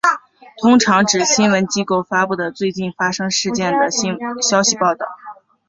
[0.57, 3.87] 通常指新闻机构发布的最近发生事件的
[4.41, 5.05] 消息报道。